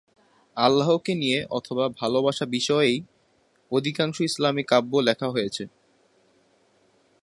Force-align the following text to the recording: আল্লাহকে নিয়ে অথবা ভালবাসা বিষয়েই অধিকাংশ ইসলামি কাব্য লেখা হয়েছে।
আল্লাহকে 0.57 1.13
নিয়ে 1.15 1.39
অথবা 1.49 1.85
ভালবাসা 1.89 2.45
বিষয়েই 2.45 2.97
অধিকাংশ 3.71 4.17
ইসলামি 4.21 4.63
কাব্য 4.63 4.93
লেখা 4.99 5.27
হয়েছে। 5.29 5.63